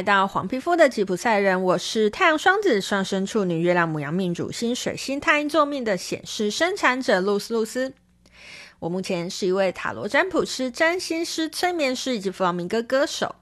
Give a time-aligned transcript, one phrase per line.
[0.00, 7.92] 来到黄皮肤的吉普赛人，我是太阳双子上升处女月亮母羊命主星水星太阴座命的显示生产者露丝露丝。
[8.78, 13.34] 我目前是一位塔罗占卜师、占星师、催眠师以及弗朗明哥歌手。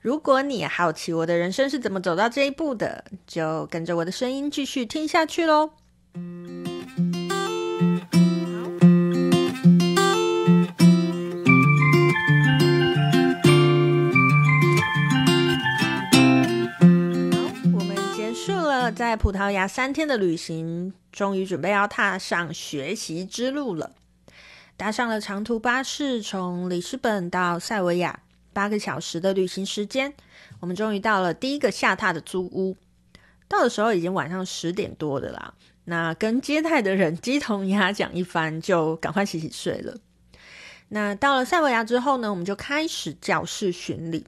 [0.00, 5.72] 如果你也好奇我的人生是怎么走到这一步的，就跟着我的声音继续听下去喽。
[18.90, 23.92] 在葡萄牙三天的旅行，终于准备要踏上学习之路了。
[24.76, 28.20] 搭上了长途巴士，从里斯本到塞维亚，
[28.52, 30.12] 八个小时的旅行时间，
[30.60, 32.76] 我们终于到了第一个下榻的租屋。
[33.48, 35.54] 到的时候已经晚上十点多的啦。
[35.84, 39.96] 那跟接待的人鸡同鸭讲一番，就赶快洗洗睡了。
[40.88, 44.26] 那到了塞维亚之后呢，我们就开始教室巡礼。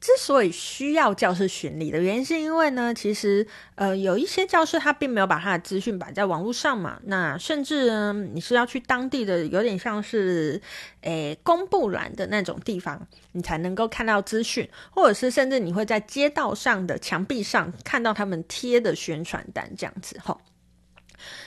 [0.00, 6.98] 之所以需要教室巡礼的原因，是因为呢，其实呃，有一些教室它并没有把它的资讯摆在网络上嘛。
[7.04, 10.58] 那甚至呢，你是要去当地的，有点像是
[11.02, 20.40] 诶公布栏的那种地方，你才能够看到资讯，或者是甚至你会在街道上的墙壁上看到他们贴的宣传单这样子吼。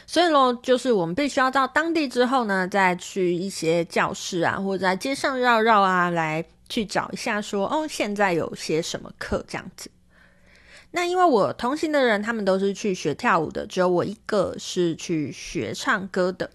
[0.06, 6.46] 所以咯，就是我们必须要到当地之后呢，再去一些教室啊，或者在街上绕绕啊来。
[6.74, 9.92] 去找一下说，哦，现在有些什么课这样子。
[10.90, 16.50] 那因为我同行的人，他们都是去学跳舞的，只有我一个是去学唱歌的。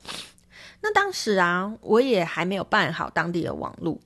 [0.81, 4.01] 那当时啊，我也还没有办好当地的网路，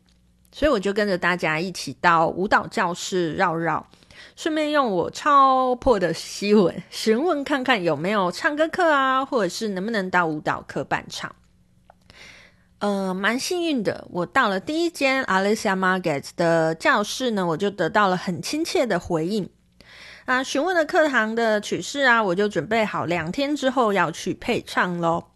[0.52, 3.88] 所以我就跟着大家一起到舞蹈教室绕绕，
[4.36, 11.34] 顺便用我超破的西文询问看看有没有唱歌课啊，或者是能不能到舞蹈课办唱。
[12.82, 19.48] 呃，蛮幸运的，我到了第一间 Alicia Market 的教室呢，我就得到了很亲切的回应。
[20.24, 25.26] 啊，询问了课堂的曲式啊，我就准备好两天之后要去配唱喽。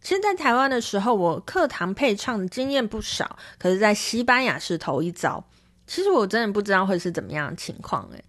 [0.00, 5.44] 其实，在台湾的时候，我课堂配唱的经验不少，可是，在西班牙是头一遭。
[5.88, 8.22] 其实我真的不知道会是怎么样的情况诶。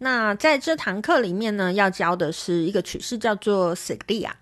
[0.00, 4.32] 那在这堂课里面呢，要教的是一个曲式，叫做 Siglia。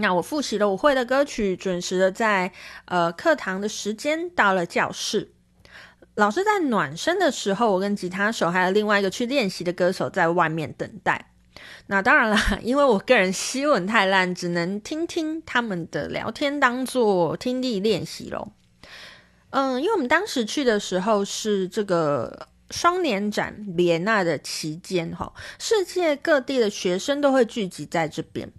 [0.00, 2.52] 那我复习了我会的歌曲，准时的在
[2.84, 5.32] 呃课堂的时间到了教室。
[6.14, 11.32] 老师在暖身的时候，我跟吉他手还有另外一个去练习的歌手在外面等待。
[11.88, 18.52] 那当然了， 因为我个人西文太烂，只能听听他们的聊天，当做听力练习喽。
[19.50, 28.52] 嗯，因为我们当时去的时候是这个双年展维也纳的期间，哈，世界各地的学生都会聚集在这边。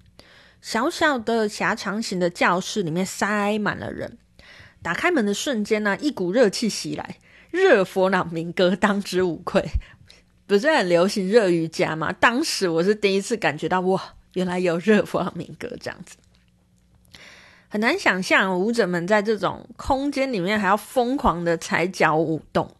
[0.62, 4.18] 小小的狭长型的教室里面塞满了人，
[4.81, 7.18] 打开门的瞬间呢，一股热气袭来，
[7.50, 9.69] 热佛朗明哥当之无愧。
[10.46, 12.12] 不是很流行热瑜伽吗？
[12.12, 16.18] 当时我是第一次感觉到，哇，原来有热佛朗明哥这样子。
[17.69, 22.75] 很难想象舞者们在这种空间里面还要疯狂的踩脚舞动。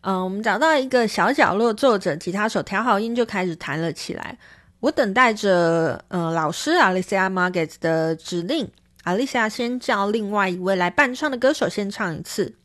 [0.00, 4.36] 嗯，我们找到一个小角落坐着，吉他手调好音就开始弹了起来。
[4.82, 8.68] 我等待着，呃，老师 Alicia Margaret 的指令。
[9.04, 12.56] Alicia 先叫另外一位来伴唱的歌手先唱一次。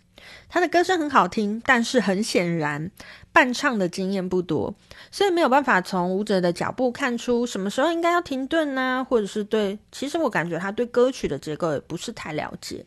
[0.49, 2.89] 他的歌声很好听，但是很显然
[3.31, 4.73] 伴唱的经验不多，
[5.11, 9.05] 所以没有办法从舞者的脚步看出什么时候应该要停顿呢？
[9.07, 12.83] 或者是对，其实我感觉他对歌曲的结构也不是太了解。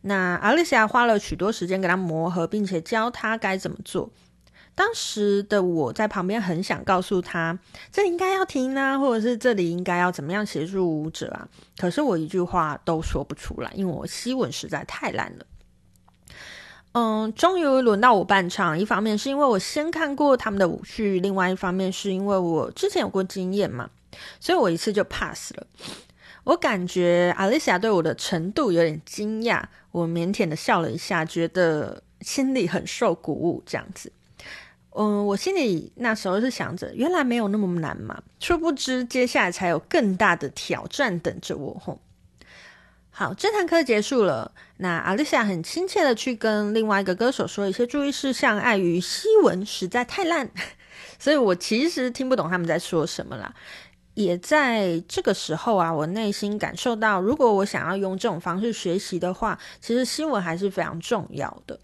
[0.00, 4.10] 那 Alicia 花了许多时间给他磨合，并且教他该怎么做。
[4.80, 7.58] 当时的我在旁边很想告诉他，
[7.92, 11.46] 这里应该要停啊，或者是这里应该要怎么样协助舞者啊。
[11.76, 15.44] 可是我一句话都说不出来，因为我吸吻实在太烂了。
[16.92, 18.78] 嗯，终于轮到我伴唱。
[18.78, 23.90] 一方面是因为我先看过他们的舞序，另外一方面是因为我之前有过经验嘛，
[24.40, 25.66] 所以我一次就 pass 了。
[26.44, 29.62] 我感觉 Alicia 对我的程度有点惊讶，
[29.92, 34.10] 我腼腆的笑了一下，觉得心里很受鼓舞，这样子。
[34.92, 38.22] 嗯，我心里那时候是想着，原来没有那么难嘛。
[38.40, 41.78] 殊不知，接下来才有更大的挑战等着我。
[41.78, 42.00] 吼，
[43.10, 44.52] 好，这堂课结束了。
[44.78, 50.50] 那阿丽莎很亲切的去跟另外一个歌手说一些注意事项，碍于西文实在太烂，
[51.20, 53.54] 所以我其实听不懂他们在说什么啦。
[54.14, 61.78] 也在这个时候啊，我内心感受到，如果我想要用这种方式学习的话，其实西文还是非常重要的。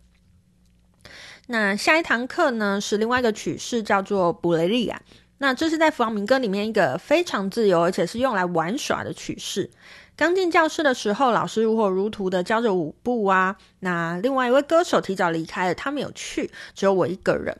[1.46, 5.00] 那下一堂课呢，是另外一个曲式，叫做布雷利亚。
[5.38, 9.70] 那这是在弗朗明哥里面一个非常自由，而且是用来玩耍的曲式。
[10.16, 13.56] 刚进教室的时候，老师如火如荼的教着舞步啊。
[13.80, 17.58] 那另外一位歌手提早离开了，他没有去，只有我一个人。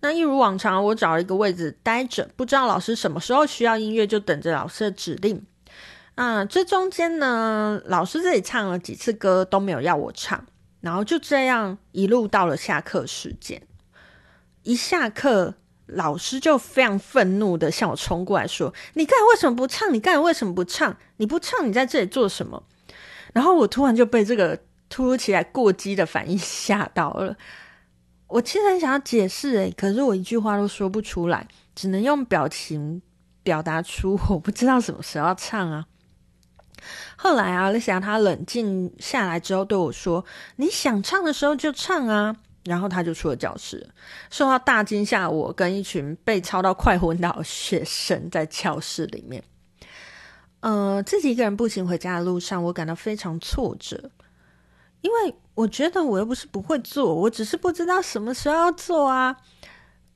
[0.00, 5.44] 那一如往常，我找了一个位置待着，不知道老师什么时候需要音乐，就等着老师的指令。
[6.14, 10.46] 啊，这中间呢，老师这里唱了几次歌都没有要我唱，
[10.80, 13.62] 然后就这样一路到了下课时间。
[14.62, 15.54] 一下课，
[15.86, 19.92] 老师就非常愤怒的向我冲过来说：“你刚才为什么不唱？
[19.92, 20.96] 你刚才为什么不唱？
[21.16, 22.62] 你不唱，你在这里做什么？”
[23.32, 24.58] 然后我突然就被这个
[24.88, 27.36] 突如其来过激的反应吓到了。
[28.26, 33.00] 我其实很想要解释诶，可是我一句话都说不出来，只能用表情
[33.42, 35.86] 表达出我不知道什么时候要唱啊。
[37.16, 40.24] 后来啊，丽霞她冷静下来之后对我说
[40.56, 43.88] ：“你想唱的时候就唱啊。”然后他就出了教室，
[44.28, 45.26] 受到大惊吓。
[45.26, 49.42] 我跟一群被操到快昏倒的学生在教室里面，
[50.60, 54.10] 呃，自己一个人步行回家的路上，我感到非常挫折。
[55.00, 59.34] 因为我觉得我又不是不会做，我只是不知道什么时候要做啊！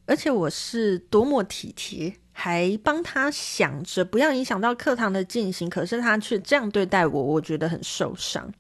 [0.06, 8.52] 而且我是多么体贴，还帮他想着不要影响到课堂的进行，可是他却这样对待我，我觉得很受伤。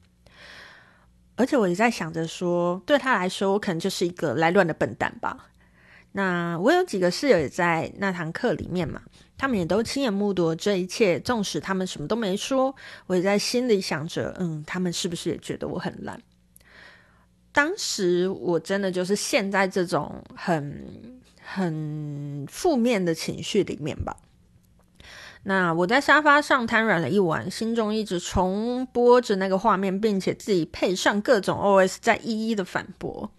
[1.34, 5.48] 而且我也在想着说，对他来说，我可能就是一个来乱的笨蛋吧。
[6.12, 9.00] 那我有几个室友也在那堂课里面嘛，
[9.38, 12.74] 他们也都亲眼目睹这一切，纵使他们什么都没说，
[13.06, 16.20] 我也在心里想着，嗯，他们是不是也觉得我很烂？
[17.50, 20.86] 当时我真的就是陷在这种很
[21.44, 24.16] 很负面的情绪里面吧。
[25.44, 33.32] 那我在沙发上瘫软了一晚，心中一直重播着那个画面，并且自己配上各种 OS，在一一的反驳。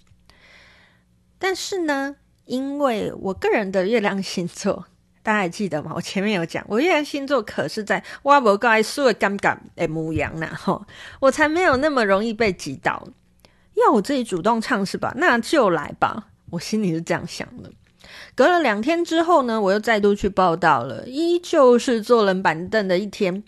[1.40, 4.88] 但是呢，因为我个人的月亮星座，
[5.22, 5.94] 大家还记得吗？
[5.96, 10.86] 我前面有讲，我月亮星座可是在挖不该说的尴尬的模样呢，吼，
[11.22, 13.08] 我才没有那么容易被击倒。
[13.76, 15.14] 要我自己主动唱是吧？
[15.16, 17.72] 那就来吧，我心里是这样想的。
[18.36, 23.44] 隔了两天之后呢，我又再度去报到了，依旧是坐冷板凳的一天。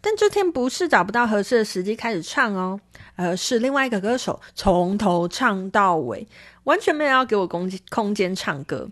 [0.00, 2.80] 但这天不是找不到合适的时机开始唱哦，
[3.16, 6.28] 而是另外一个歌手从头唱到尾，
[6.64, 8.88] 完全没有要给我空空间唱歌。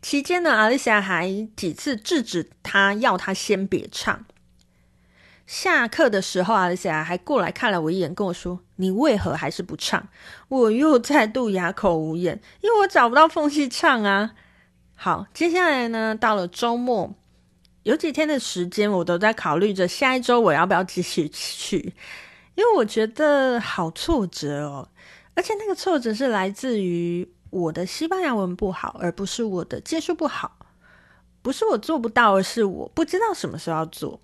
[0.00, 4.24] 期间呢，阿丽莎还几次制止他，要他先别唱。
[5.46, 10.08] 下课的时候，阿丽莎还过来看了我一眼，跟我说：“你为何还是不唱？”
[10.48, 14.32] 我又再度哑口无言，因为我找不到缝隙唱啊。
[14.94, 17.14] 好，接下来呢，到了周末，
[17.82, 21.92] 有几天的时间，我都在考虑着下一周我要不要继续去，
[22.54, 24.88] 因为我觉得好挫折哦，
[25.34, 30.56] 而且那个挫折是来自于我的西班牙文不好，而不是我的技术不好，
[31.42, 34.20] 不是我做不到，而是我不知道什么时候要做。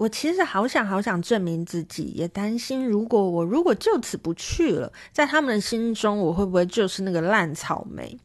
[0.00, 8.18] 我其实好想好想证明自己，也担心如果我如果就此不去了，在他们的心中，我会不会就是那个烂草莓？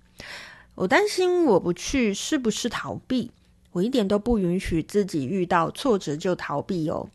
[0.75, 3.29] 我担心我不去是不是逃避？
[3.73, 7.09] 我一点都不允许自己遇到挫折就逃避哦。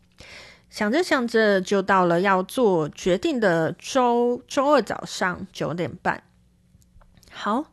[0.69, 6.21] 想着想着，就到了要做决定的周周二早上九点半。
[7.31, 7.65] 好，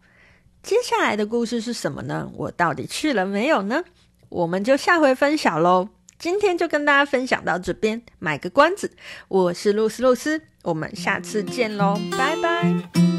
[0.63, 2.31] 接下来的故事是什么呢？
[2.35, 3.85] 我到底去了没有呢？
[4.31, 5.91] 我们就下回分享喽。
[6.19, 8.91] 今天就跟大家分享到这边，买个关子。
[9.29, 13.18] 我是露丝露丝，我们下次见喽，拜拜。